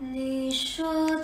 [0.00, 1.20] 你说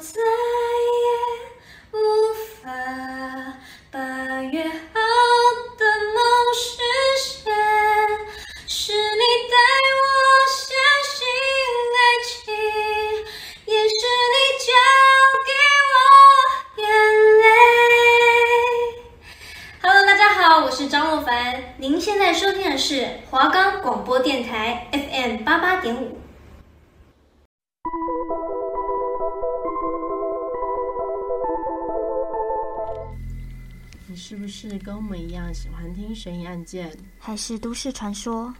[35.84, 38.52] 一样喜欢听悬疑案件，还是都市传说？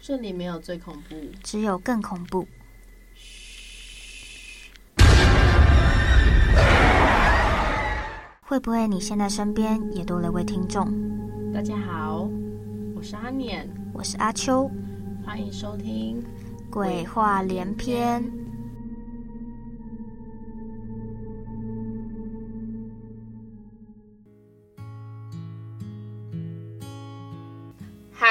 [0.00, 2.46] 这里没有最恐怖，只有更恐怖。
[8.40, 10.86] 会不会你现在身边也多了位听众？
[11.52, 12.28] 大家好，
[12.94, 14.70] 我是阿念，我是阿秋，
[15.24, 16.20] 欢迎收听
[16.70, 18.22] 《鬼话连篇》。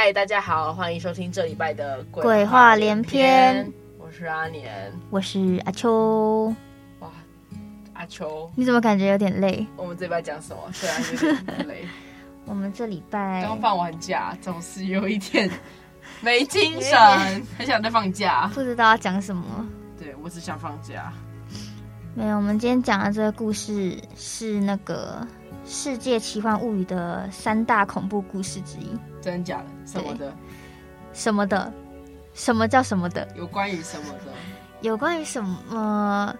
[0.06, 3.66] 嗨，大家好，欢迎收听这礼拜的《鬼话连篇》。
[3.98, 6.54] 我是阿年，我是阿秋。
[7.00, 7.08] 哇，
[7.94, 9.66] 阿秋，你怎么感觉有点累？
[9.78, 10.62] 我们这礼拜讲什么？
[10.74, 11.88] 虽然有点累。
[12.44, 15.50] 我们这礼拜刚放完假，总是有一点
[16.20, 17.00] 没精神，
[17.58, 19.66] 很想再放假，不知道要讲什么。
[19.98, 21.14] 对，我只想放假。
[22.14, 25.26] 没有，我们今天讲的这个故事是那个。
[25.72, 28.90] 《世界奇幻物语》的三大恐怖故事之一，
[29.24, 29.66] 真的假的？
[29.86, 30.34] 什么的？
[31.14, 31.74] 什么的？
[32.34, 33.26] 什么叫什么的？
[33.36, 34.34] 有关于什么的？
[34.82, 36.36] 有关于什么？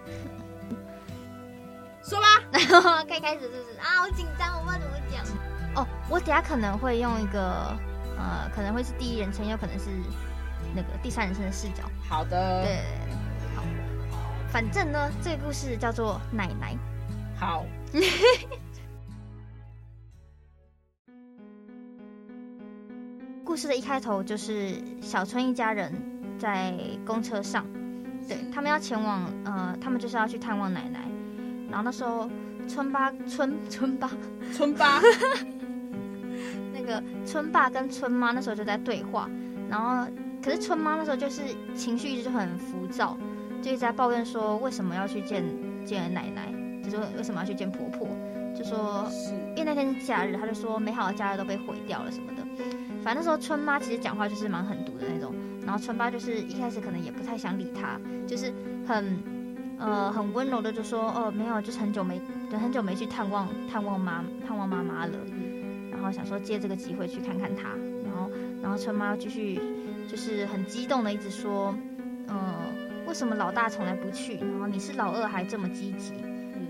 [2.02, 2.26] 说吧。
[3.08, 3.78] 可以开始是不是？
[3.80, 5.24] 啊，好紧张，我不知道怎么讲。
[5.76, 7.74] 哦，我等下可能会用一个
[8.18, 9.86] 呃，可能会是第一人称，有可能是
[10.74, 11.84] 那个第三人称的视角。
[12.06, 12.62] 好的。
[12.64, 12.82] 对。
[13.56, 13.62] 好。
[14.50, 16.76] 反正呢，这个故事叫做奶奶。
[17.38, 17.64] 好。
[23.54, 25.92] 故事的一开头就是小春一家人
[26.40, 26.74] 在
[27.06, 27.64] 公车上，
[28.26, 31.02] 对，他们要前往呃，他们就是要去探望奶奶。
[31.70, 32.28] 然后那时候
[32.66, 34.10] 春爸春春爸
[34.52, 35.00] 春爸，
[36.74, 39.30] 那个春爸跟春妈那时候就在对话。
[39.70, 40.04] 然后
[40.42, 41.42] 可是春妈那时候就是
[41.76, 43.16] 情绪一直就很浮躁，
[43.62, 45.44] 就一直在抱怨说为什么要去见
[45.86, 48.08] 见奶奶，就说为什么要去见婆婆，
[48.52, 49.08] 就说
[49.54, 52.42] 因为那天是假日，他就说美好的假日都被毁掉了什么的。
[53.04, 55.34] 反正那时候春妈其实讲话就是蛮狠毒的那种，
[55.64, 58.50] 然后春爸就是一开始可能也不太想理他，就是
[58.86, 59.18] 很
[59.78, 65.18] 呃很温柔的就说哦没有，就是很久没对很久没去探望探望妈探望妈妈了，
[65.92, 67.68] 然后想说借这个机会去看看她，
[68.04, 68.30] 然后
[68.62, 69.60] 然后春妈继续
[70.08, 71.74] 就是很激动的一直说，
[72.28, 72.56] 嗯、呃、
[73.06, 76.66] 为什么老大从来不去，然后你是老二还这么积极，嗯，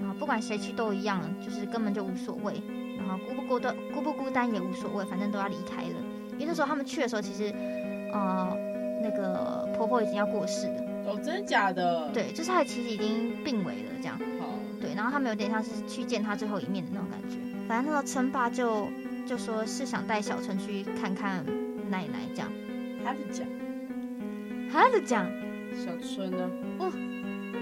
[0.00, 2.60] 然后不管谁去都一样，就是根本就无所谓。
[2.98, 5.96] 然后孤不孤单，孤不孤单也无所谓，反正都要离开了。
[6.32, 7.54] 因为那时候他们去的时候，其实，
[8.12, 8.56] 呃，
[9.02, 10.82] 那个婆婆已经要过世了。
[11.06, 12.10] 哦，真的假的？
[12.12, 14.18] 对，就是她其实已经病危了，这样。
[14.40, 14.48] 好。
[14.80, 17.36] 对，然后他们有点像是去见她最后一面的那种感觉。
[17.66, 18.88] 反正那时候春爸就
[19.26, 21.44] 就说是想带小春去看看
[21.88, 22.48] 奶奶，这样。
[23.04, 23.46] 他是讲。
[24.70, 25.26] 他是讲。
[25.74, 26.50] 小春呢？
[26.78, 26.92] 哦，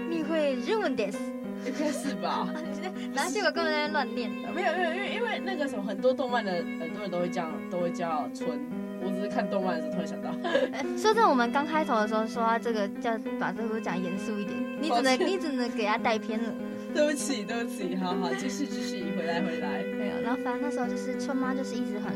[0.09, 1.17] 你会日文です。
[1.65, 2.47] 应该是吧，
[3.13, 4.29] 然后结果根本在乱念。
[4.53, 8.59] 没有没有，因为因为那个什么，很多动漫的很多人都会叫都会叫春。
[9.01, 10.31] 我只是看动漫的时候突然想到。
[10.97, 16.51] 说真的，我们刚开头的时候说他这个叫把这个讲严肃一点，你只能 你只能给他带偏了。
[16.93, 19.83] 对不起对不起，好好继续继续回来回来。
[19.97, 22.13] 没有，然后反正那时候就是春妈就是一直很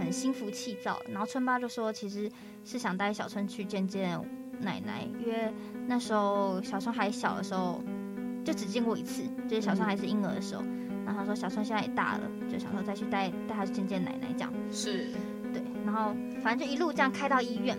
[0.00, 2.28] 很心浮气躁，然后春爸就说其实
[2.64, 4.18] 是想带小春去见见
[4.60, 5.52] 奶奶，因为
[5.86, 7.80] 那时候小春还小的时候。
[8.44, 10.62] 就只见过一次，就是小川还是婴儿的时候，
[11.06, 14.52] 然后他说小川现在也大了，就想说再去带带他去见见奶奶这样。
[14.70, 15.06] 是，
[15.52, 17.76] 对，然后反正就一路这样开到医院，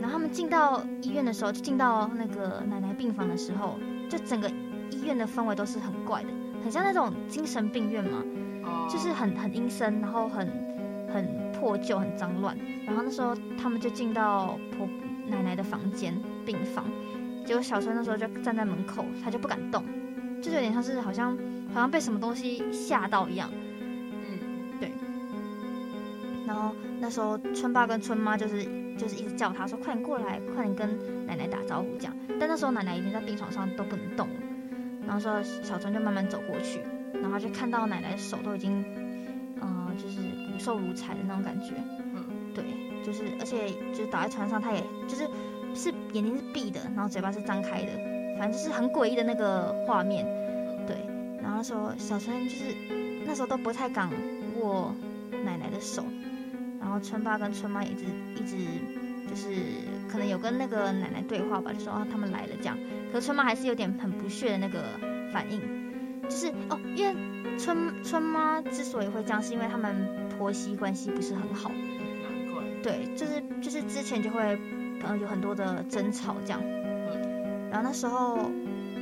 [0.00, 3.78] 然后他们进到医院的时候，就进到那个奶奶病房的时候，
[4.08, 4.48] 就整个
[4.90, 6.28] 医院的氛围都是很怪的，
[6.62, 8.22] 很像那种精神病院嘛，
[8.88, 10.46] 就是很很阴森，然后很
[11.12, 12.56] 很破旧，很脏乱。
[12.86, 14.88] 然后那时候他们就进到婆
[15.26, 16.14] 奶奶的房间
[16.46, 16.84] 病房，
[17.44, 19.82] 结果小春那时候就站在门口，他就不敢动。
[20.42, 21.36] 就是有点像是好像
[21.72, 23.50] 好像被什么东西吓到一样，
[24.10, 24.38] 嗯，
[24.80, 24.90] 对。
[26.46, 28.64] 然后那时候春爸跟春妈就是
[28.98, 32.14] 就是一直叫他说快点过来，快点跟奶奶打招呼这样。
[32.38, 34.34] 但那时候奶奶已经在病床上都不能动了。
[35.06, 36.80] 然后说小春就慢慢走过去，
[37.20, 38.82] 然后就看到奶奶手都已经，
[39.60, 40.20] 嗯、呃，就是
[40.50, 41.74] 骨瘦如柴的那种感觉。
[42.14, 42.64] 嗯，对，
[43.04, 45.28] 就是而且就是倒在床上，他也就是
[45.74, 47.92] 是眼睛是闭的，然后嘴巴是张开的，
[48.38, 50.24] 反正就是很诡异的那个画面。
[50.86, 50.96] 对，
[51.42, 52.64] 然后说小春就是
[53.26, 54.10] 那时候都不太敢
[54.60, 54.94] 握
[55.44, 56.04] 奶奶的手，
[56.80, 58.04] 然后春爸跟春妈也一直
[58.36, 58.56] 一直
[59.28, 59.56] 就是
[60.08, 62.78] 可能有跟那个奶奶对话吧，就说啊他们来了这样，
[63.12, 64.82] 可是春妈还是有点很不屑的那个
[65.32, 65.60] 反应，
[66.28, 67.14] 就是哦，因为
[67.58, 69.94] 春春妈之所以会这样，是因为他们
[70.36, 71.70] 婆媳关系不是很好。
[72.82, 74.58] 对，就是就是之前就会，
[75.02, 76.60] 呃，有很多的争吵这样，
[77.74, 78.52] 然后那时候，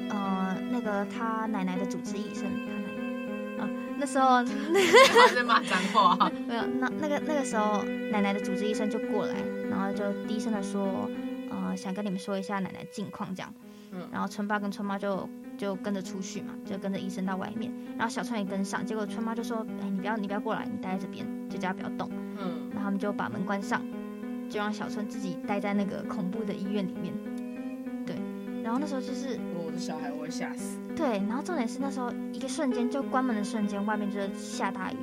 [0.08, 4.42] 呃，那个他奶奶的主治医生，他奶奶，啊，那时候，
[5.12, 9.34] 他在骂脏话， 没有，那那个那个时候奶奶的主治医生就过来，
[9.68, 11.06] 然后就低声的说，
[11.50, 13.54] 呃，想跟你们说一下奶奶近况这样，
[13.90, 15.28] 嗯然后春爸跟春妈就
[15.58, 22.08] 就跟着出去嘛，就跟着医生到外面，然后小春也跟上，结果春妈就说，哎，你不要你不要过来，你待在这边，就叫他不要动。
[22.38, 23.82] 嗯，然后他们就把门关上，
[24.48, 27.12] 就让小春自己待在那个恐怖的医院里面。
[28.72, 30.78] 对，然后那时候就是我的小孩，我会吓死。
[30.96, 34.96] 对，然后重点是那时候一个瞬间，就关门的瞬间，外面就是下大雨，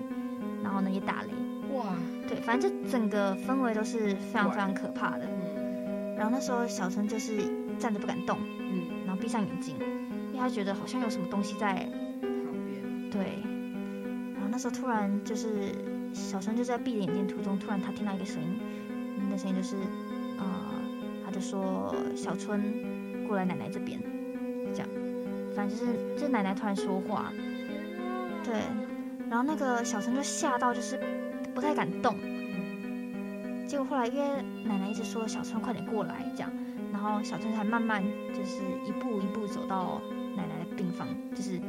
[0.63, 1.29] 然后呢也打雷。
[1.75, 1.95] 哇，
[2.27, 5.25] 对，反正就整个氛围都是非常非常可怕的。
[5.25, 7.43] 嗯，然后那时候小春就是
[7.77, 9.75] 站着不敢动，嗯，然后闭上眼睛，
[10.29, 11.73] 因为他觉得好像有什么东西在
[12.21, 13.09] 旁边。
[13.11, 13.43] 对，
[14.33, 15.75] 然后那时候突然就是。
[16.11, 18.59] 小春就在闭着眼睛途中，突然他听到一个声音，
[19.29, 19.75] 那声音就是，
[20.39, 20.43] 呃，
[21.23, 22.59] 他就说小春
[23.29, 24.01] 过来奶奶这边，
[24.73, 24.89] 这样，
[25.55, 27.31] 反正就是就奶奶突然说话，
[28.43, 28.55] 对，
[29.29, 30.99] 然后那个小陈就吓到，就是
[31.53, 32.15] 不太敢动，
[33.67, 36.25] 结果后来因为奶奶一直说小春快点过来。
[36.35, 36.51] 这样，
[36.91, 38.03] 然后小春才慢慢
[38.33, 40.01] 就是一步一步走到
[40.35, 41.59] 奶奶的病房，就是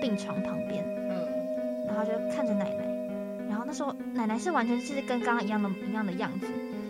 [0.00, 3.46] 病床旁边，嗯，然后就看着奶奶。
[3.50, 6.46] 然后那时候奶奶是完全是跟刚刚一样的一样的样子，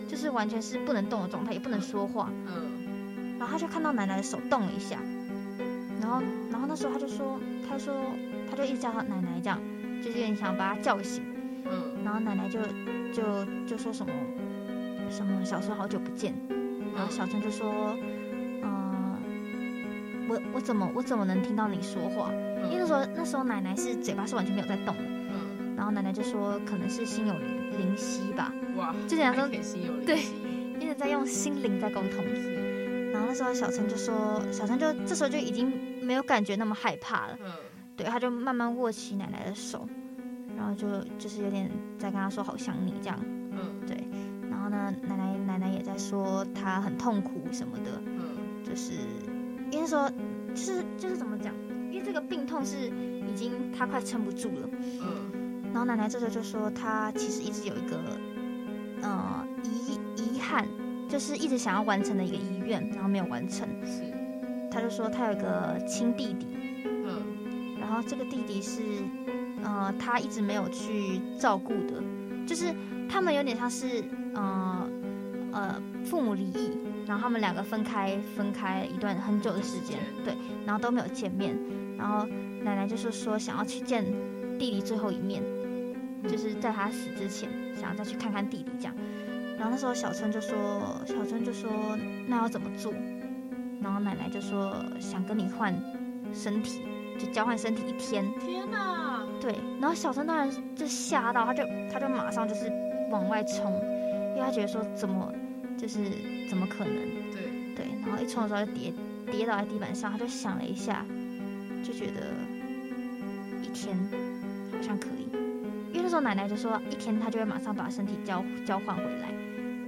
[0.07, 2.31] 就是完全是不能动的状态，也不能说话。
[2.47, 2.72] 嗯。
[3.53, 4.97] 他就看到奶奶的手动了一下，
[6.01, 7.39] 然后然后那时候他就说，
[7.69, 7.93] 他说
[8.49, 9.61] 他就一直叫他奶奶这样，
[10.01, 11.23] 就是有点想把他叫醒。
[11.65, 12.03] 嗯。
[12.03, 12.59] 然后奶奶就
[13.13, 14.11] 就就说什么
[15.07, 16.33] 什么小时候好久不见，
[16.95, 17.95] 然后小春就说，
[18.63, 19.17] 嗯、呃，
[20.29, 22.31] 我我怎么我怎么能听到你说话？
[22.63, 25.03] 因为那时候那时候奶奶是嘴巴是完全没有在动的。
[25.77, 27.35] 然后奶奶就说，可能是心有
[27.77, 28.51] 灵犀吧。
[28.77, 29.47] 哇，就这样说，
[30.05, 30.23] 对，
[30.79, 32.25] 一直在用心灵在沟通。
[33.13, 35.71] 然后那时候小陈就说，小陈就这时候就已经
[36.01, 37.37] 没有感觉那么害怕了。
[37.39, 37.51] 嗯，
[37.95, 39.87] 对，他就慢慢握起奶奶的手，
[40.57, 40.87] 然后就
[41.19, 41.69] 就是有点
[41.99, 43.19] 在跟他说好想你这样。
[43.51, 43.95] 嗯，对。
[44.49, 48.01] 然后呢，奶奶奶奶也在说她很痛苦什么的。
[48.03, 48.93] 嗯，就是
[49.71, 50.09] 因为说，
[50.55, 51.53] 就是就是怎么讲？
[51.91, 52.87] 因为这个病痛是
[53.29, 54.67] 已经他快撑不住了。
[54.73, 55.61] 嗯。
[55.71, 57.99] 然后奶奶这时候就说，她其实一直有一个，
[59.01, 59.82] 呃，遗
[61.13, 63.67] 就是一直想要完成的一个遗愿，然后没有完成。
[63.85, 64.01] 是。
[64.71, 66.47] 他就说他有一个亲弟弟，
[67.05, 67.21] 嗯，
[67.79, 68.81] 然后这个弟弟是，
[69.63, 72.01] 呃，他一直没有去照顾的，
[72.47, 72.73] 就是
[73.07, 74.89] 他们有点像是，呃，
[75.51, 76.71] 呃，父母离异，
[77.05, 80.33] 然后他们两个分开分开一段很久的时间，对，
[80.65, 81.55] 然后都没有见面，
[81.95, 82.25] 然后
[82.63, 84.03] 奶奶就是说想要去见
[84.57, 85.43] 弟弟最后一面。
[86.27, 88.95] 就是在他死之前，想要再去看看弟弟这样，
[89.57, 91.69] 然后那时候小春就说，小春就说
[92.27, 92.93] 那要怎么做？
[93.81, 95.73] 然后奶奶就说想跟你换
[96.33, 96.81] 身体，
[97.19, 98.25] 就交换身体一天。
[98.39, 99.23] 天哪！
[99.41, 102.71] 对，然后小春当然就吓到，他就他就马上就是
[103.11, 103.73] 往外冲，
[104.29, 105.31] 因为他觉得说怎么
[105.77, 105.99] 就是
[106.49, 106.95] 怎么可能？
[107.31, 108.93] 对对，然后一冲的时候就跌
[109.29, 111.05] 跌倒在地板上，他就想了一下，
[111.83, 112.31] 就觉得
[113.61, 113.97] 一天
[114.71, 115.27] 好像可以。
[115.91, 119.29] 因为那时候奶奶就说，一天他就会马上把身体交交换回来，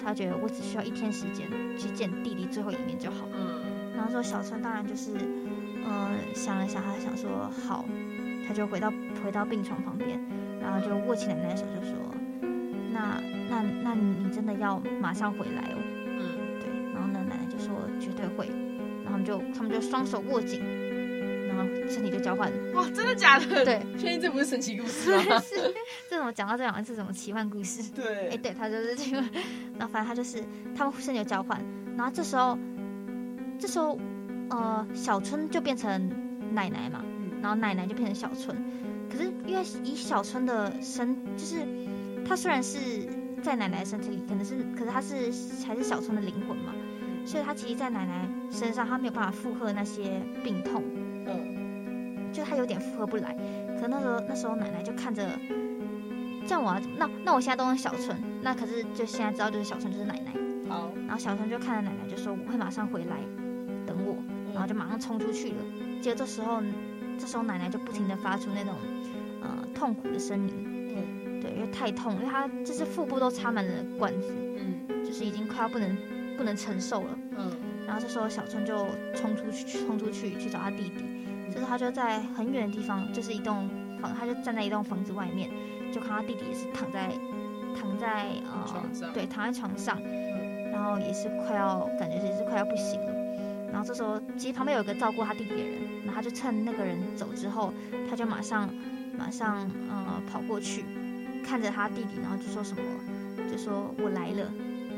[0.05, 3.27] 她觉得我只需要一天时间去见弟弟最后一面就好。
[3.33, 3.93] 嗯。
[3.97, 5.09] 然后说小春当然就是，
[5.83, 7.83] 嗯、呃，想了想，他想说好，
[8.47, 8.93] 他就回到
[9.23, 10.19] 回到病床旁边，
[10.61, 11.97] 然后就握起奶奶的手就说，
[12.93, 13.19] 那
[13.49, 15.77] 那那你真的要马上回来哦。
[16.05, 16.21] 嗯。
[16.61, 16.69] 对。
[16.93, 18.47] 然后呢，奶奶就说绝对会，
[19.03, 20.61] 然后他们就他们就双手握紧。
[21.89, 23.63] 身体就交换哇，真的假的？
[23.63, 25.39] 对，确定这不是神奇故事吗？
[25.43, 25.55] 是，
[26.09, 27.83] 这种讲到这两个是什么奇幻故事？
[27.93, 29.17] 对，哎，对他就是这个，
[29.77, 30.43] 然后反正他就是
[30.75, 31.61] 他们身体就交换，
[31.95, 32.57] 然后这时候，
[33.59, 33.99] 这时候，
[34.49, 36.09] 呃，小春就变成
[36.53, 37.03] 奶奶嘛，
[37.41, 38.55] 然后奶奶就变成小春，
[39.09, 41.57] 可是因为以小春的身，就是
[42.27, 42.79] 他虽然是
[43.43, 45.15] 在奶奶身体里，可能是，可是他是
[45.67, 46.73] 还是小春的灵魂嘛，
[47.25, 50.83] 所以他其实，在奶奶身上，他没有办法负荷那些病痛。
[52.35, 53.33] 就他有点负荷不来，
[53.79, 55.25] 可那时候那时候奶奶就看着，
[56.45, 56.97] 这样我要怎么？
[56.99, 60.33] 那那我现在都用小春，那可是就现在知道就是小春就是奶奶，
[60.67, 63.15] 好，然后小春就看着奶奶就说我会马上回来
[63.87, 64.17] 等我，
[64.53, 65.55] 然后就马上冲出去了。
[66.01, 66.61] 结果这时候，
[67.17, 68.73] 这时候奶奶就不停的发出那种
[69.41, 70.53] 呃痛苦的声音，
[70.97, 75.97] 嗯，对，因为太痛，因为她就是腹部都插满了管子，嗯，就是已经快要不能
[76.37, 77.51] 不能承受了，嗯，
[77.87, 81.05] 然后这时候小春就冲出去冲出去去找他弟弟，
[81.53, 83.69] 就是他就在很远的地方，就是一栋
[84.01, 85.49] 房，他就站在一栋房子外面，
[85.91, 87.11] 就看他弟弟也是躺在
[87.79, 90.01] 躺在呃床上对，躺在床上，
[90.71, 93.15] 然后也是快要感觉也是快要不行了。
[93.71, 97.73] 然后这时候其实旁边有一个照顾他弟弟的人，然后他就趁那个人走之后，
[98.09, 98.69] 他就马上
[99.17, 100.85] 马上呃跑过去，
[101.43, 102.81] 看着他弟弟，然后就说什么，
[103.51, 104.49] 就说我来了，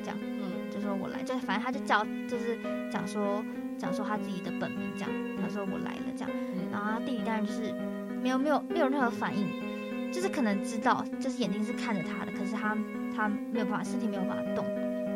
[0.03, 2.57] 这样，嗯，就说我来，就反正他就叫就是
[2.91, 3.43] 讲说
[3.77, 6.29] 讲说他自己的本名这样，他说我来了这样，
[6.71, 7.73] 然后他弟弟当然就是
[8.21, 12.77] 没有没有没有任何反应，就是可能知道，就是眼睛是看着他的，可是他
[13.15, 14.65] 他没有办法，身体没有办法动，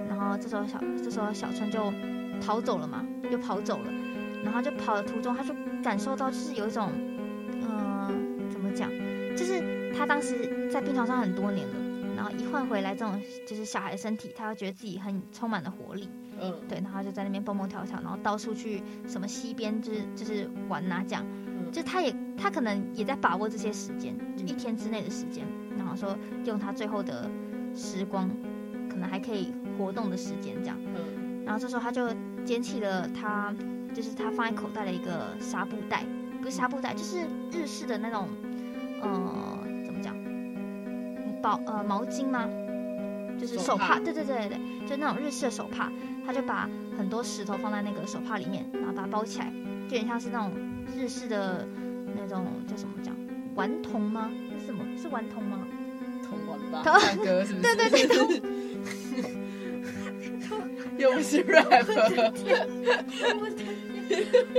[0.08, 1.91] 然后这时候小这时候小春就
[2.39, 3.06] 逃走了嘛。
[3.32, 3.86] 就跑走了，
[4.44, 6.91] 然后就跑的途中，他就感受到就是有一种，
[7.62, 8.12] 嗯、呃，
[8.51, 8.89] 怎么讲？
[9.38, 9.63] 就是
[9.98, 11.75] 他当时在病床上很多年了，
[12.22, 16.08] 然后一换回来这种就是小孩的身体，他会觉得自己很充满了活力，
[16.40, 21.25] 嗯，对，然后就在那边蹦蹦跳跳，然后到处去什么溪边就是就是玩呐、啊，这样，
[21.72, 27.28] 就他也他可能也在把握这些时间，就一天之内的时间，然后说用他最后的
[27.74, 28.30] 时光，
[28.88, 32.08] 可能还可以活动的时间这样，嗯然后这时候他就。
[32.44, 33.54] 捡起了他，
[33.94, 36.04] 就是他放在口袋的一个纱布袋，
[36.42, 37.20] 不是纱布袋，就是
[37.51, 38.28] 日式的那种，
[39.00, 39.61] 呃，
[41.41, 42.48] 包呃毛巾吗？
[43.39, 45.91] 就是手帕，对对对对对，就那种日式的手帕。
[46.24, 49.51] 他就把很多石头放在那个手帕里面，然后把它包起来，
[49.89, 50.51] 就有点像是那种
[50.95, 51.67] 日式的
[52.15, 53.15] 那种叫什么讲？
[53.55, 54.29] 顽童吗？
[54.60, 54.86] 是什么？
[55.01, 55.67] 是顽童吗？
[56.29, 57.75] 童玩吧，唱歌是不是？
[57.75, 58.41] 对 对对。
[60.98, 61.65] 又不是 rap，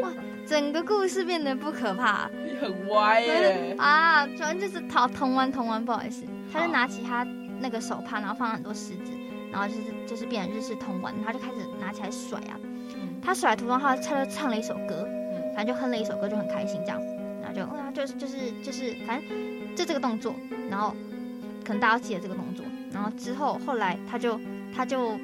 [0.02, 0.10] 哇，
[0.44, 3.76] 整个故事变得不可怕，你很歪耶！
[3.78, 7.26] 啊，主要就是逃童玩童玩，不好意思，他就拿起他
[7.60, 9.12] 那个手帕，然后放了很多石子，
[9.50, 12.58] 然后就是就是变成日式童玩，他就开始拿起来甩啊，
[13.22, 15.08] 他甩途中他他就唱了一首歌，
[15.54, 17.00] 反正就哼了一首歌，就很开心这样，
[17.40, 20.34] 然后就啊就是就是就是反正就这个动作，
[20.68, 20.94] 然后
[21.64, 24.38] 可能大家记得这个动作，然后之后后来他就
[24.74, 25.18] 他就。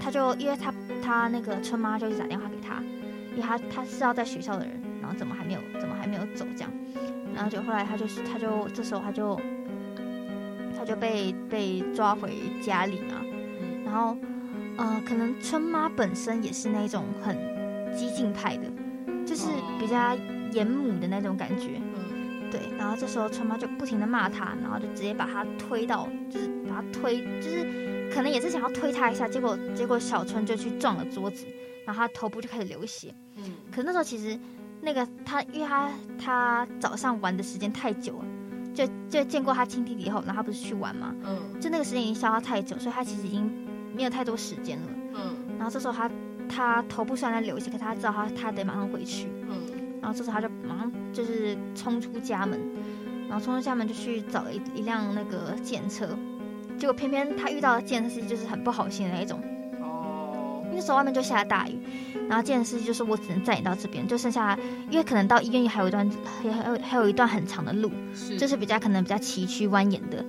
[0.00, 2.82] 他就因为他他那个春妈就一直打电话给他，
[3.30, 6.70] 因为他他是要在学校的人，然后怎么还没有怎么还没有走这样，
[7.32, 9.40] 然后就后来他就是他就这时候他就
[10.84, 13.22] 他就被被抓回家里嘛，
[13.86, 14.14] 然后
[14.76, 17.34] 呃可能春妈本身也是那种很
[17.96, 18.64] 激进派的，
[19.24, 19.46] 就是
[19.78, 20.14] 比较
[20.52, 21.80] 严母的那种感觉，
[22.50, 27.66] 对，然后这时候春妈就不停的骂他，然后就直接把他推到就是把他推就是。
[28.12, 31.46] 可能也是想要推他一下，结果结果小春就去撞了桌子，
[31.84, 33.12] 然后他头部就开始流血。
[33.36, 34.38] 嗯，可是那时候其实
[34.80, 38.24] 那个他，因为他他早上玩的时间太久了，
[38.74, 43.50] 就就见过他亲弟弟以后，然后他不是去玩嘛，嗯，就那个时间已经消耗太久，所以他其实已经
[43.94, 44.88] 没有太多时间了。
[45.14, 46.10] 嗯，然后这时候他
[46.48, 49.28] 他头部虽然在流血，可他知道他他得马上回去。
[49.48, 49.62] 嗯，
[50.02, 52.60] 然后这时候他就马上就是冲出家门，
[53.28, 56.08] 然后冲出家门就去找了一一辆那个检车。
[56.76, 59.44] 结果偏偏他遇到的计程司机就是很不好心的那一种哦，
[60.74, 61.78] 那时候外面就下了大雨，
[62.28, 64.58] 然后计程司机就是：“我只能载你到这边，就剩下
[64.90, 66.10] 因为可能到医院还有一段
[66.42, 70.24] 还有还有一段很长的路，是就是比较可能比较崎岖蜿蜒的，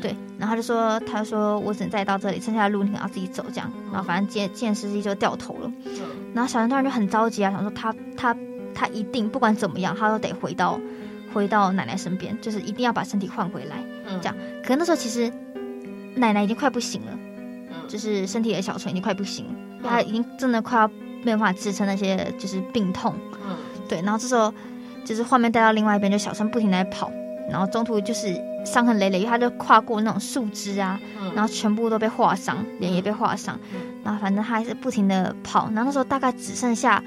[0.00, 0.14] 对。
[0.38, 3.70] 然后他就说他就说我只能载到这里，剩下的路你可能要自己走这样。
[3.92, 5.92] 然后反正计计程司机就掉头了，嗯、
[6.34, 8.36] 然后小陈突然就很着急啊，想说他他
[8.74, 10.80] 他一定不管怎么样，他都得回到
[11.34, 14.36] 回到奶奶身边，就是一定要把身体换回来，嗯、这样。
[14.62, 15.32] 可是那时候其实。
[16.16, 17.16] 奶奶已经快不行了，
[17.86, 19.46] 就是身体的小虫已经快不行
[19.82, 20.88] 他已经真的快要
[21.22, 23.14] 没有办法支撑那些就是病痛，
[23.46, 23.56] 嗯，
[23.88, 24.52] 对，然后这时候
[25.04, 27.10] 就是画面带到另外一边，就小春不停地在跑，
[27.50, 28.34] 然后中途就是
[28.64, 31.00] 伤痕累累，因为他就跨过那种树枝啊，
[31.34, 33.58] 然后全部都被划伤，脸也被划伤，
[34.04, 37.02] 然后反正他还是不停的跑，然后那时候大概只剩下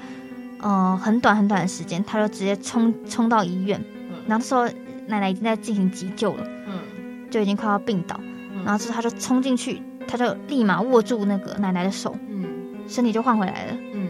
[0.60, 3.80] 呃很短很短的时间，他就直接冲冲到医院，
[4.26, 4.66] 然后那时候
[5.06, 8.18] 奶奶已经在进行急救了，嗯，就已经快要病倒。
[8.64, 12.53] 然后之后他就冲进去，他就立马握住那个奶奶的手，嗯，
[12.86, 14.08] 身体就换回来了，嗯。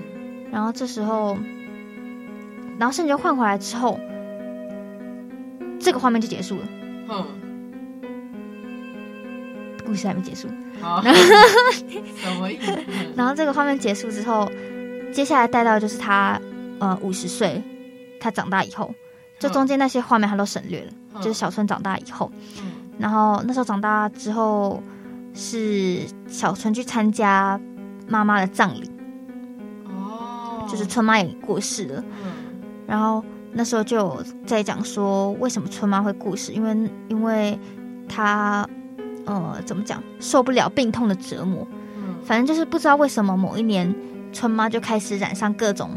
[0.52, 1.36] 然后这时候，
[2.78, 3.98] 然后身体就换回来之后，
[5.80, 6.68] 这个画面就结束了，
[7.08, 7.24] 嗯。
[9.86, 10.48] 故事还没结束，
[10.80, 12.72] 好，什么意思？
[13.14, 14.50] 然后这个画面结束之后，
[15.12, 16.40] 接下来带到就是他
[16.78, 17.62] 呃五十岁，
[18.18, 18.94] 他长大以后，
[19.38, 22.30] 就中间那些画面他都省略了，嗯、就是小春长大以后。
[22.60, 24.80] 嗯然后那时候长大之后，
[25.34, 27.60] 是小春去参加
[28.06, 28.90] 妈妈的葬礼，
[29.86, 32.04] 哦，就是春妈也过世了。
[32.22, 32.32] 嗯，
[32.86, 36.52] 然后那时候就有在讲说，为什么春妈会过世？
[36.52, 37.58] 因为因为
[38.08, 38.68] 她
[39.24, 41.66] 呃怎么讲，受不了病痛的折磨。
[41.96, 43.94] 嗯，反正就是不知道为什么某一年
[44.32, 45.90] 春妈就开始染上各种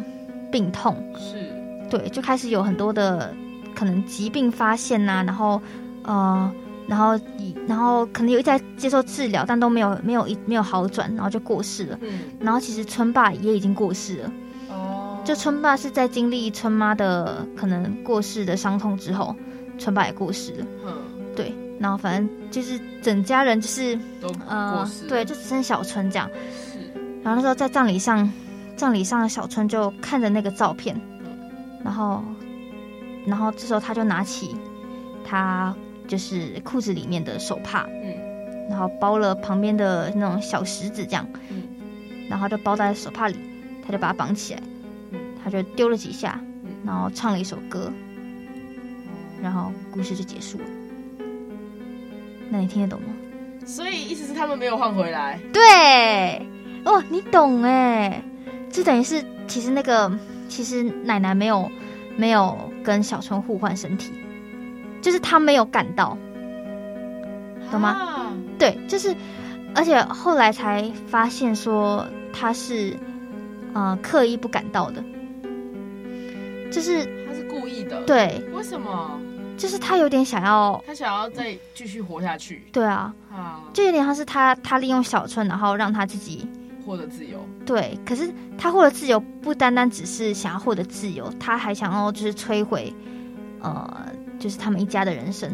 [0.51, 1.45] 病痛，是，
[1.89, 3.33] 对，就开始有很多的
[3.75, 5.61] 可能疾病发现呐、啊，然后
[6.03, 6.51] 呃。
[6.88, 7.20] 然后，
[7.67, 12.00] 然后可能有一直在接受治疗，但都没有没有一没有好转，然后就过世了。
[12.01, 14.32] 嗯，然后其实春爸也已经过世了。
[14.70, 19.36] 哦，就春爸是在经历春妈的可能过世的伤痛之后，
[19.77, 20.65] 春爸也过世了。
[20.86, 20.94] 嗯，
[21.36, 21.53] 对。
[21.77, 26.29] 然后反正就是整家人就是都过呃世，对，就只剩小春这样。
[26.74, 26.79] 是。
[27.22, 28.32] 然后那时候在葬礼上，
[28.77, 31.38] 葬礼上的小春就看着那个照片，嗯，
[31.84, 32.24] 然后，
[33.25, 34.56] 然后这时候他就拿起
[35.25, 35.75] 他。
[36.07, 38.13] 就是裤子里面的手帕，嗯，
[38.69, 41.63] 然后包了旁边的那种小石子，这样，嗯，
[42.29, 43.35] 然后就包在手帕里，
[43.85, 44.61] 他就把它绑起来，
[45.11, 47.91] 嗯，他就丢了几下，嗯，然后唱了一首歌，
[49.41, 50.65] 然后故事就结束了。
[52.49, 53.07] 那你听得懂吗？
[53.65, 55.37] 所以意思是他们没有换回来？
[55.51, 56.41] 对，
[56.85, 58.23] 哦，你懂哎，
[58.71, 60.09] 这等于是其实那个
[60.47, 61.69] 其实奶奶没有
[62.15, 64.13] 没有跟小春互换身体。
[65.07, 66.17] 就是他没有赶到，
[67.71, 67.91] 懂吗？
[67.91, 69.15] 啊、对，就是，
[69.73, 72.93] 而且后来才发现说他是，
[73.73, 75.01] 呃，刻意不赶到的，
[76.69, 78.03] 就是他是故意的。
[78.03, 79.17] 对，为什么？
[79.55, 82.67] 就是他有点想要，他想要再继续活下去。
[82.73, 86.45] 对啊，啊，就有点像是他他利用小春，然后让他自己
[86.85, 87.39] 获得自由。
[87.65, 92.93] 对，可是他获得自由不单单只是想要获得自由，他还想要就是摧毁，
[93.61, 94.05] 呃。
[94.39, 95.50] 就是他们一家的人生，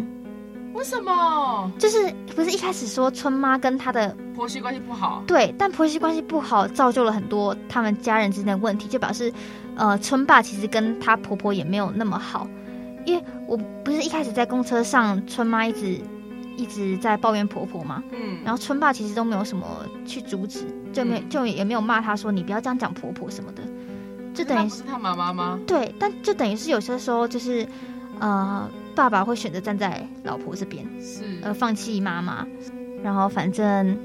[0.74, 1.72] 为什么？
[1.80, 5.24] 就是不是一开始说春妈跟她的婆媳关系不好？
[5.26, 9.32] 对，但婆媳关系不好，造就了很多他们家人之间的问题，就表示，
[9.76, 12.48] 呃，春爸其实跟她婆婆也没有那么好。
[13.06, 16.00] 因为我不是一开始在公车上，春妈一直
[16.58, 19.66] 一直在抱怨婆婆嘛，嗯，然后春爸其实都没有什么
[20.06, 23.62] 去阻止，就没有就也没有骂她说你不要这样讲婆婆什么的，
[24.34, 25.60] 就等于是她妈妈吗？
[25.66, 27.66] 对，但就等于是有些时候就是。
[28.20, 32.48] 呃，爸爸会选择站在老婆这边，是呃，放弃妈妈，
[33.04, 33.98] 然后反正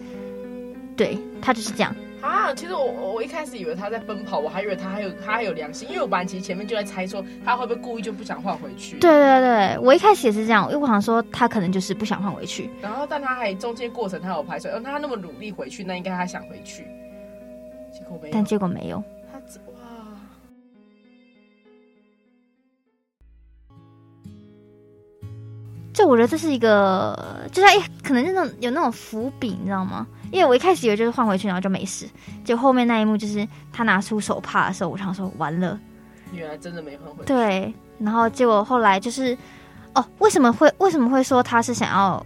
[0.97, 2.53] 对他就是这样啊。
[2.55, 8.99] 其实我我一开始以为他在奔跑，我还以为他还有他还有良心，因为我本来其实前面就在猜说他会不会故意就不想换回去。
[8.99, 12.71] 对对对，我一开始也是这样，因为我想说他可能就是不想换回去。
[12.81, 16.87] 然后，但他还中间过程他有拍出来，嗯，他那么努力回去，那应该他想回去，
[17.93, 18.33] 结果没有。
[18.33, 19.03] 但结果没有。
[25.99, 30.07] 就我觉得这是一个，就是哎，可能那种有那种伏笔，你知道吗？
[30.31, 32.09] 因为我一开始以为就是换回去，然后就没事。
[32.45, 35.77] 结果后面那一幕就是他拿出手帕的时候，我想说完了，
[36.33, 37.25] 原来真的没换回去。
[37.25, 39.37] 对，然后结果后来就是，
[39.93, 42.25] 哦，为什么会为什么会说他是想要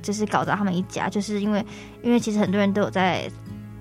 [0.00, 1.08] 就是搞砸他们一家？
[1.08, 1.66] 就是因为
[2.04, 3.28] 因为其实很多人都有在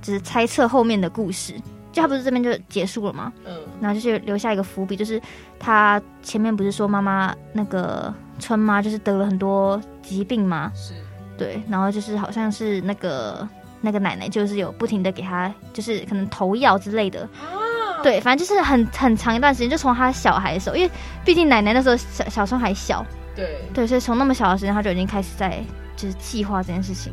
[0.01, 1.53] 就是猜测后面的故事。
[1.97, 3.33] 就他不是这边就结束了吗？
[3.45, 5.19] 嗯，然后就是留下一个伏笔，就是
[5.59, 10.71] 他前面不是说妈妈那个春妈就是得了很多疾病吗？
[10.75, 10.93] 是，
[11.37, 13.47] 对，然后就是好像是那个
[13.81, 17.21] 那个奶奶就是有不停的给他就是可能投药之类的。
[17.21, 20.91] 啊，对，反正就是很很长一段时间，就从他小孩的时候，因为
[21.25, 23.05] 毕竟奶奶那时候小小春还小，
[23.35, 23.59] 对。
[23.73, 25.63] 对，所以从那么小的时间他就已经开始在
[25.95, 27.11] 就是计划这件事情，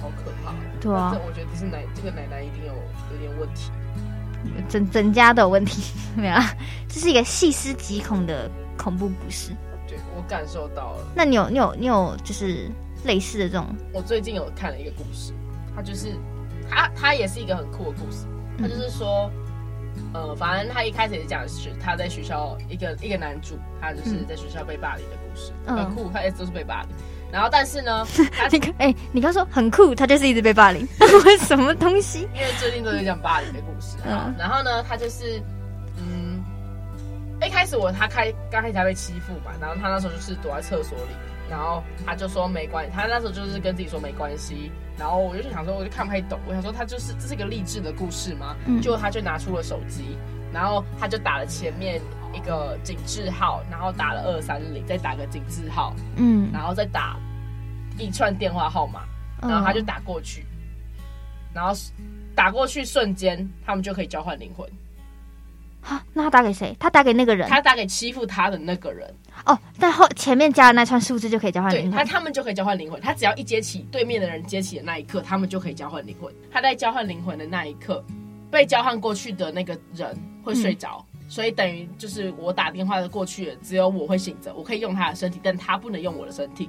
[0.00, 2.72] 好可怕，对啊，我觉得是奶这个奶奶一定有
[3.12, 3.70] 有点问题。
[4.68, 6.54] 整整家都有问题， 没有啊？
[6.88, 9.50] 这是一个细思极恐的恐怖故事。
[9.86, 11.06] 对，我感受到了。
[11.14, 12.70] 那你有你有你有就是
[13.04, 13.66] 类似的这种？
[13.92, 15.32] 我最近有看了一个故事，
[15.74, 16.14] 他就是
[16.70, 18.26] 他他也是一个很酷的故事。
[18.58, 19.30] 他就是说，
[19.96, 26.10] 嗯、呃，反正他一开始也讲的是他在学校一个一个男主，他就是在学校被霸凌的故事，嗯、很酷。
[26.12, 26.90] 他一直都是被霸凌。
[27.32, 28.06] 然后，但是呢，
[28.50, 30.86] 你看，哎、欸，你刚说很酷，他就是一直被霸凌，
[31.46, 32.28] 什么东西？
[32.34, 33.96] 因为最近都在讲霸凌的故事。
[34.04, 35.40] 嗯，然后呢，他就是，
[35.96, 36.42] 嗯，
[37.46, 41.14] 一开始我他开刚开始他被欺负嘛，然后他那时候就是躲在厕所里，
[41.48, 44.72] 然后他就说没关系，他那时候就是跟自己说没关系。
[44.98, 48.54] 然后我就想说，我就看不太懂，我想说他就是这是一个励志的故事吗？
[48.66, 50.16] 嗯，结果他就拿出了手机，
[50.52, 52.02] 然后他就打了前面。
[52.34, 57.16] 一个井字号，然后打了二三零，再打个井字号，嗯，然后再打
[57.98, 59.00] 一串电话号码，
[59.40, 60.44] 然后他就打过去，
[61.52, 61.72] 然后
[62.34, 64.68] 打过去瞬间，他们就可以交换灵魂。
[65.82, 66.76] 哈，那他打给谁？
[66.78, 69.12] 他打给那个人，他打给欺负他的那个人。
[69.46, 71.92] 哦，但后前面加的那串数字就可以交换灵魂。
[71.92, 73.00] 他他们就可以交换灵魂。
[73.00, 76.30] 他只要一接起对面的人接起的那一刻，他们就可以交换灵魂。
[76.52, 78.04] 他在交换灵魂的那一刻，
[78.50, 80.14] 被交换过去的那个人
[80.44, 86.68] 会睡着，嗯、所以等于就是我打电话的过去了，只有我会醒着，我可以用他的身体，但他不能用我的身体。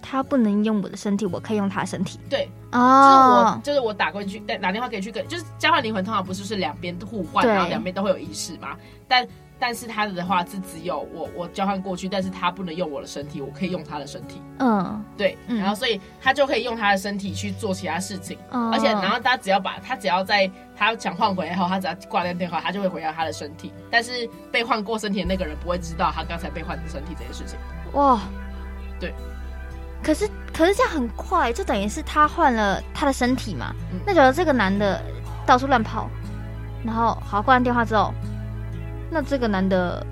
[0.00, 2.18] 他不能用我的身体，我可以用他的身体。
[2.30, 8.76] 对，哦，就是我，就是我打过去，打打电话可以去跟，就是交换灵魂，通常不是是两边互换，然后两边都会有意识嘛。
[9.06, 9.28] 但
[9.66, 14.42] 但是他的话是只有我，我交换过去，但是他不能用我的身体，我可以用他的身体。
[14.58, 23.72] 嗯，对，然后所以他就可以用他的身体去做其他事情，嗯、而且然后他只要把他只要在他想换回来后，他只要挂掉电话，他就会回到他的身体。
[23.90, 27.58] 但是被换过身体的那个人不会知道他刚才被换的身体这件事情。
[27.94, 28.20] 哇，
[29.00, 29.14] 对。
[30.02, 33.74] 可是，可是这样很快，就等于是他换了他的身体嘛。
[33.94, 35.02] 嗯、那假如这个男的
[35.46, 36.10] 到处乱跑，
[36.84, 38.12] 然后好挂完电话之后，
[39.14, 40.04] 那这个男的。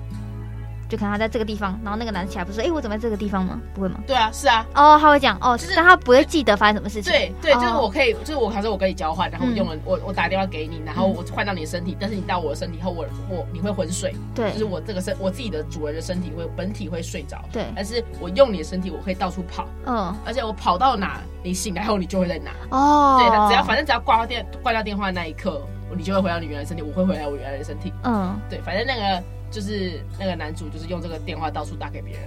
[0.89, 3.59] 就看他在这个地方，然后那个男的起来不是说，哎、欸，我怎么在这个地方吗？
[3.73, 3.99] 不会吗？
[4.05, 4.63] 对啊，是啊。
[4.75, 7.11] 哦，他会讲哦，就是但他不会记得发生什么事情。
[7.11, 14.13] 对对，就是我可以，就是我，还是我跟你交换，然后我用了、嗯、我我打电话给你，然后我换到你的身体，嗯、但是你到我的身体后，我我你会昏睡。
[14.35, 17.43] 对，就是我这个身，我自己的主人的身体会本体会睡着。
[17.51, 19.65] 对，但是我用你的身体，我可以到处跑。
[19.87, 22.51] 嗯，而且我跑到哪，你醒来后你就会在哪。
[22.69, 25.59] 哦，对，只要反正只要挂掉电挂掉电话的那一刻，
[25.95, 27.93] 你就会回到你原来的身体，我会回来我原来的身体。
[28.03, 29.23] 嗯，对，反正那个。
[29.53, 32.23] 就是那个男主，就是用这个电话到处打给别人，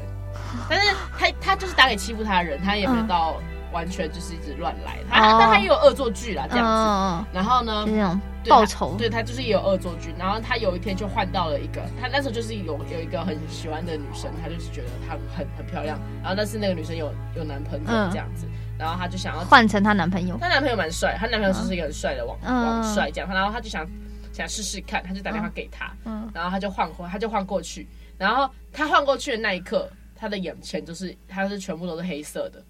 [0.70, 3.35] 但是他他就是打给欺负他的人，他也没有到
[3.72, 6.72] 完全就是一直乱来，他、哦、但他也有恶作剧啦，这样子。
[6.72, 10.14] 嗯、然后呢，那种报仇，对他，对他就是也有恶作剧。
[10.16, 15.98] 然后他有一天就换到了一个，他那时候就是有有一个很喜欢的女生，他就是觉得她很很漂亮。
[16.22, 20.36] 然后但是那个女生有有男朋友这样子，嗯、然后他就想要换成她男朋友。
[20.38, 23.86] 她男朋友蛮帅，她男朋友就是一个很帅的网网帅这样，然后他就想。
[24.32, 25.96] 想试试看，他就打电话给他，
[26.34, 32.62] 然后他就换过，他就换过去，然后他换过去的那一刻，他的眼前就是他是全部都是黑色的，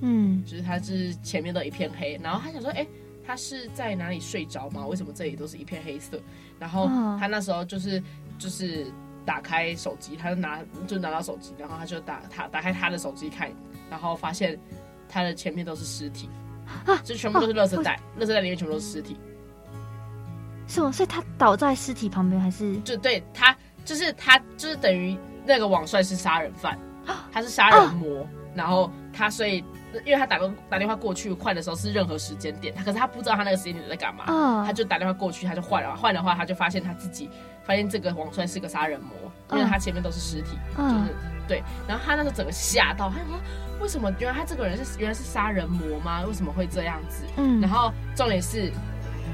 [0.00, 2.86] 嗯，就是他是前面都一片黑，然后他想说，哎，
[3.26, 4.86] 他是在哪里睡着吗？
[4.86, 6.18] 为什么这里都是一片黑色？
[6.58, 6.86] 然后
[7.18, 8.02] 他那时候就是
[8.38, 8.90] 就是
[9.26, 13.52] 打开手机，他就拿就拿到手机，然后他就打他打开他的手机看，
[13.90, 14.58] 然后发现
[15.10, 16.28] 他的前面都是尸体，
[16.86, 19.16] 啊，就全部都是垃圾袋，垃圾袋里面全部都是尸体。
[20.66, 20.92] 是吗？
[20.92, 26.78] 所以他倒在尸体旁边，还是就对他，就是他，就是等于那个网帅是杀人犯，
[27.32, 29.64] 他是杀人魔，啊、然后他所以，
[30.04, 37.28] 因为他打个打电话过去换的时候是任何时间点，他可是他不知道他那个时间点在干嘛，啊、他就打电话过去，他就换了，换的话他就发现他自己
[37.64, 39.12] 发现这个网帅是个杀人魔，
[39.52, 41.14] 因为他前面都是尸体，啊、就是
[41.48, 43.36] 对，然后他那时候整个吓到，他想说
[43.80, 44.12] 为什么？
[44.18, 46.22] 原来他这个人是原来是杀人魔吗？
[46.26, 47.24] 为什么会这样子？
[47.36, 48.72] 嗯，然后重点是。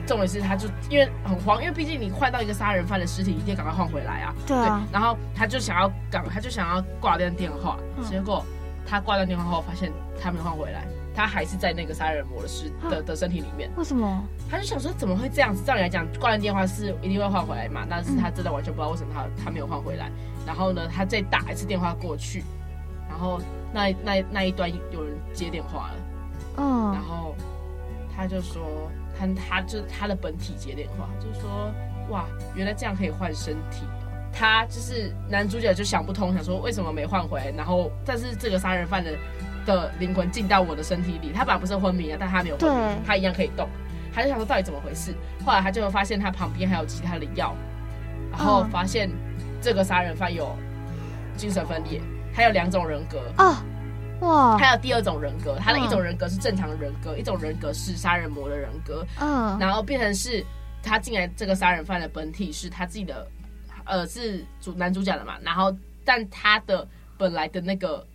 [0.06, 4.32] 重点是，他就因为很慌，因为毕竟你换到一个杀人犯的尸体，一定要赶快换回来啊。
[4.46, 4.86] 对啊。
[4.92, 8.46] 然后他就想要赶，他就想要挂掉电话，嗯、结果
[8.86, 13.70] 他挂断电话后，发现他没换回来，他还是在那个杀人魔的尸的的身体里面。
[13.76, 14.24] 为什么？
[14.48, 15.64] 他就想说，怎么会这样子？
[15.64, 17.86] 照理来讲，挂断电话是一定会换回来嘛。
[17.88, 20.10] 但是他真的完全不知道为什么他他没有换回来。
[20.46, 22.44] 然后呢，他再打一次电话过去，
[23.08, 23.40] 然后
[23.72, 25.94] 那那那一端有人接电话了。
[26.58, 26.92] 嗯。
[26.92, 27.34] 然后
[28.16, 28.62] 他就说。
[29.18, 31.72] 他他就他的本体接电话，就说，
[32.10, 33.86] 哇，原来这样可以换身体。
[34.38, 37.50] 他就是男主角就想不通，想说为什么没换回来。
[37.56, 39.12] 然后，但是这个杀人犯的
[39.64, 43.66] 的灵魂进到我的身体里，他本来不是昏迷啊，但他没有昏迷，他一样可以动。
[44.14, 45.14] 他就想说到底怎么回事。
[45.44, 47.54] 后来他就发现他旁边还有其他的药，
[48.30, 49.10] 然后发现
[49.62, 50.54] 这个杀人犯有
[51.36, 52.00] 精神分裂，
[52.34, 53.64] 他有两种人格啊。
[54.20, 60.42] 哇，还有第二种人格，他的一种人格是正常的人格，嗯、一种人格是杀人魔的人格，嗯，然后变成是
[60.82, 63.26] 他进来这个杀人犯的本体是他自己的，
[63.86, 68.06] 呃，是主男主角的嘛，然后但他的本来的那个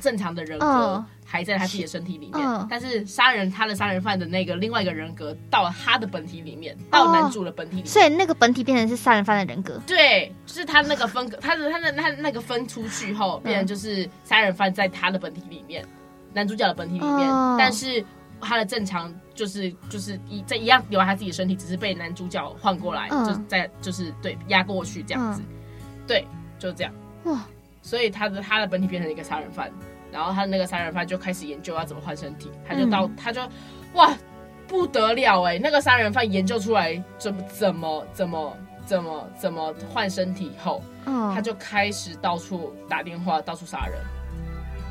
[0.00, 0.66] 正常的人格。
[0.66, 9.80] 嗯还在他自己的身体里面，嗯、但是杀人他的杀人犯的那个另外一个人格到了他的本体里面，到男主的本体里面，所以那个本体变成是杀人犯的人格。
[9.86, 15.84] 对，就是他那个分，他的他的他那个分出去后，变成就是杀人犯在他的本体里面，
[16.34, 18.04] 男主角的本体里面，嗯、但是
[18.40, 25.46] 他的正常就是就是一在一样留在他自己的身体，只是被男主角换过来，嗯、就在就是对压过去这样子，嗯、
[26.06, 26.26] 对，
[26.58, 26.92] 就是这样。
[27.24, 27.46] 哇，
[27.82, 29.70] 所以他的他的本体变成一个杀人犯。
[30.12, 33.40] 然后他那个杀人犯就开始研究要怎么换身体，他就到、嗯、他就，
[33.94, 34.16] 哇，
[34.68, 35.58] 不得了哎！
[35.58, 44.00] 那个杀人犯研究出来怎么怎么怎么怎么怎么换身体后，嗯、他就开始到处打电话，到处杀人，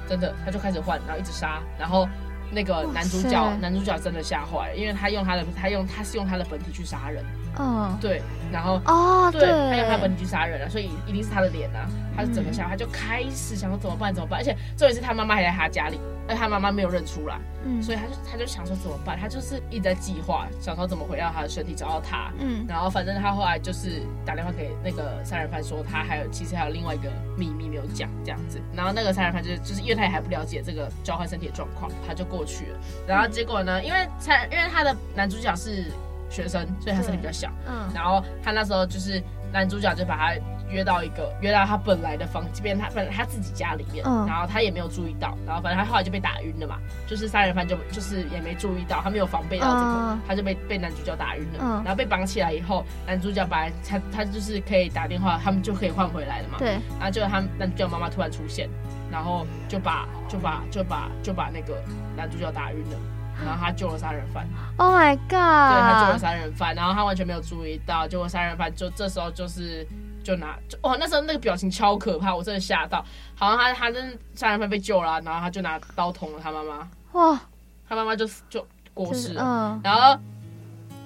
[0.10, 2.06] 真的，他就开始换，然后一直杀，然后
[2.54, 7.24] 那个男主角男主角真的吓坏了，因为他用他的他用他是用他的本体去杀人，
[7.58, 35.86] 嗯，对，然后哦，对，他用他本体去杀人了，所以一定是他的脸啊，他是整个下，他就开始想说怎么办怎么办，而且重点是他妈妈还在他家里，而他妈妈没有认出来，嗯，所以他就他就想说怎么办，他就是一直在计划，想说怎么回到他的身体找到他，嗯，然后反正他后来就是打电话给那个杀人犯说他还有其实还有另外一个秘密没有讲这样子，然后那个杀人犯就是就是因为他也还不了解这个交换身体的状况，他就过去了，然后结果呢，因为杀因为他的男主角是。
[36.30, 37.47] 学生，所以他身体比较小。
[37.67, 39.21] 嗯，然后他那时候就是
[39.52, 40.34] 男主角就把他
[40.74, 44.04] 约到一个约到他本来的房这边，他本来他自己家里面。
[44.06, 46.78] 嗯，然后他也没有注意到，然后反正他后来就被打晕了嘛。
[47.08, 51.60] 就是杀人犯就就是也没注意到，他没有防备到这个，嗯、他就被被男主角打晕了。
[51.62, 56.58] 嗯，然后被绑起来以后，男主角本来他他就是可以打电话，他们就可以换回来了嘛。
[56.58, 58.68] 对，然后就他男主角妈妈突然出现，
[59.12, 61.82] 然后就把就把就把就把那个
[62.18, 62.98] 男主角打晕了。
[63.44, 65.32] 然后他救了杀人犯，Oh my god！
[65.32, 69.86] 对，他救了杀人犯，然后他完全没有注意到，结果杀人犯就这时候就是
[70.24, 73.06] 就拿就哇，那时候那个表情超可怕，我真的吓到，
[73.36, 77.40] 好像他他真杀人犯被救了，然后他就拿刀捅了他妈妈，哇，
[77.88, 80.20] 他妈妈就就过世了，嗯，然后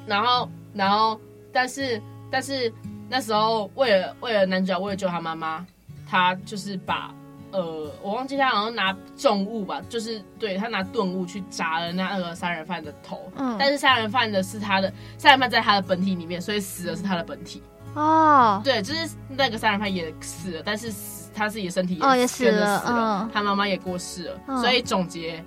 [0.06, 1.19] 然后然后
[1.51, 2.01] 但是
[2.32, 2.71] 但是
[3.10, 5.65] 那时候为了为了男主角为了救他妈妈，
[6.10, 7.13] 他就是把。
[7.49, 13.32] 呃，我忘记他好像拿重物吧，就是对他拿钝物去砸了那个杀人犯的头。
[13.38, 17.63] 嗯，但是杀人犯的是他的杀人犯在他的本体里面，所以死的是他的本体。
[17.93, 20.93] 哦，对，就是那个杀人犯也死了，但是
[21.34, 24.39] 他自己的身体也，哦，也死了，死了，嗯，他妈妈也过世了。
[24.47, 25.43] 嗯，所以总结，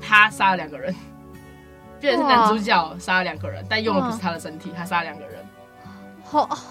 [0.00, 0.94] 他杀了两个人，
[2.00, 5.44] 变成是男主角杀了两个人，但用的不是他的身体，他杀了两个人。
[6.24, 6.48] 好。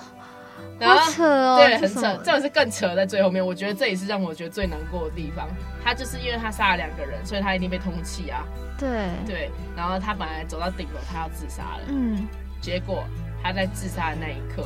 [0.79, 3.45] 然后扯哦，对，很扯，这种是更扯在最后面。
[3.45, 5.47] 我觉得这也是让我觉得最难过的地方。
[5.83, 8.43] 他就是因为他杀了两个人，所以他一定被通缉啊。
[8.77, 11.83] 对对，然后他本来走到顶楼，他要自杀了。
[11.87, 12.27] 嗯，
[12.59, 13.03] 结果
[13.43, 14.63] 他在自杀的那一刻，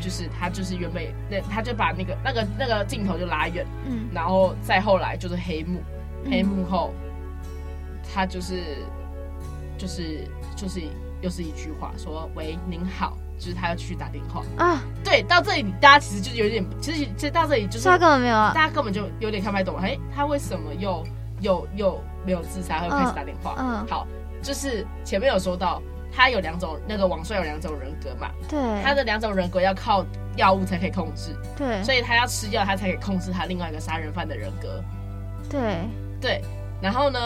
[0.00, 5.82] 就是他就是原本那他就把那个那个那个镜头就拉远，嗯，然后再后来就是黑幕，
[6.30, 6.92] 黑幕后，
[8.12, 8.78] 他就是
[9.76, 10.80] 就是就是
[11.20, 21.04] 又是一句话说：“喂，您好。”就是他要去打电话啊，对，到这里大家其实就是有点，其实其实到这里就是他根本没有啊，大家根本就有点看不太懂，哎，他为什么又
[21.40, 23.56] 又又没有自杀，又开始打电话？
[23.58, 24.06] 嗯，好，
[24.40, 25.82] 就是前面有说到
[26.14, 30.04] 他有两种，那个王帅有两种人格嘛，对，他的两种人格要靠
[30.36, 34.82] 药物才可以控制，对，所以他要吃药，他才可以控制他另外一个杀人犯的人格，
[35.50, 35.76] 对。
[36.20, 36.40] 对，
[36.80, 37.18] 然后呢，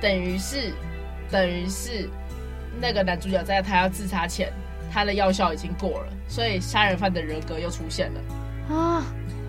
[0.00, 0.72] 等于是
[1.30, 2.08] 等于是。
[2.80, 4.52] 那个男主角在他要自杀前，
[4.92, 8.74] 他的药效已经过了，所以杀人犯的人格又出现了。
[8.74, 9.02] 啊，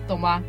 [0.08, 0.42] 懂吗？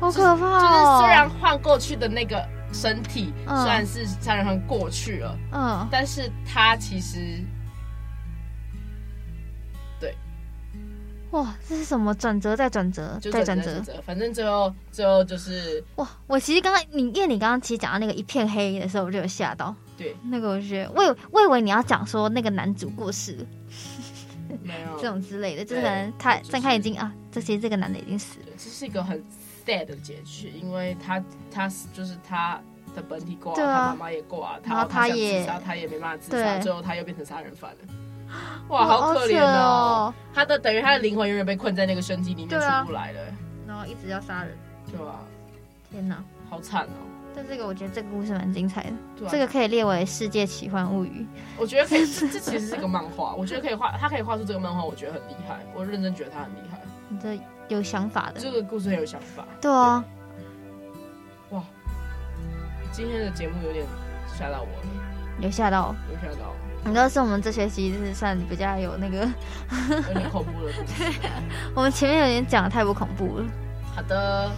[0.00, 0.60] 好可怕哦！
[0.60, 2.40] 就是虽然换过去的那个
[2.74, 7.42] 身体，嗯，虽然是杀人犯过去了，嗯，但是他其实，
[10.00, 10.14] 对，
[11.30, 16.08] 哇，这是什么转折再转折再转折，反正最后最后就是哇！
[16.26, 19.74] 我其实刚刚你因为你刚刚其实讲到那个一片黑的时候，我就有吓到。
[19.96, 23.46] 对，那个我觉得，我以我以为你要讲说那个男主过世，
[24.62, 24.98] 没有。
[25.00, 29.22] 这种之类的，就是可能他睁开眼睛啊，这些这个男的已经死了，这是一个很
[29.66, 32.60] sad 的结局，因为他他就是他
[32.94, 37.78] 的本体挂，他妈妈也挂，然后他也他也没办法自杀，最后他又变成杀人犯了，
[38.68, 43.20] 哇，好可怜哦，他的等于他的灵魂永远被困在那个身体里面出不来了，
[43.66, 44.56] 然后一直要杀人，
[44.90, 45.20] 对啊？
[45.90, 47.10] 天哪，好惨哦。
[47.36, 51.26] 但这个我觉得这个故事蛮精彩的，这个可以列为世界奇幻物语。
[51.58, 56.78] 我觉得可以， 这其实是一个漫画，我觉得可以画，他可以画出这个漫画，我觉得很厉害，我认真觉得他很厉害。
[57.08, 57.34] 你这
[57.68, 59.46] 有想法的，这个故事很有想法。
[59.60, 60.04] 对啊，
[61.50, 61.62] 哇，
[62.92, 63.84] 今天的节目有点
[64.38, 64.86] 吓到我了，
[65.40, 66.54] 有吓到，有吓到。
[66.84, 69.26] 你知道是我们这学期就是算比较有那个
[70.08, 71.18] 有点恐怖的故事，
[71.74, 73.44] 我们前面有点讲的太不恐怖了。
[73.94, 74.50] 好的。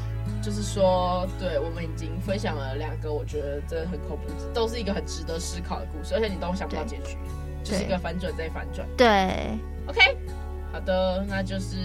[0.42, 7.16] 就是说，对，我们已经分享了两个，我觉得真的很恐怖，都是一个很值得思考的故事，而且你都想不到结局，
[7.62, 8.86] 就是一个反转再反转。
[8.96, 10.00] 对，OK，
[10.72, 11.76] 好的，那就是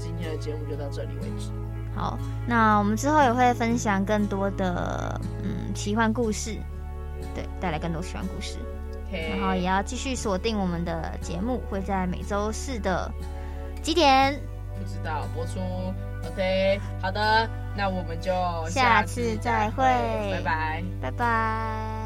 [0.00, 1.50] 今天的节目就到这里为止。
[1.94, 6.56] 好，那我们之后也会分享更多的嗯奇幻故事，
[7.34, 8.56] 对，带来更多奇幻故事。
[9.08, 13.10] OK，然后也要继续锁定我们的节目，会在每周四的
[13.82, 14.40] 几点？
[14.78, 15.60] 不知道播出。
[16.32, 18.32] OK，好的，那我们就
[18.68, 21.99] 下次再会，拜拜，拜拜。